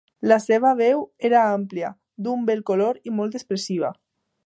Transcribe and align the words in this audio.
La 0.29 0.37
seva 0.45 0.71
veu 0.79 1.03
era 1.29 1.43
àmplia, 1.59 1.93
d'un 2.29 2.51
bell 2.51 2.67
color 2.73 3.01
i 3.11 3.15
molt 3.19 3.43
expressiva. 3.43 3.97